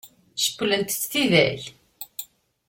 Cewwlent-t 0.43 1.05
tidak? 1.11 1.61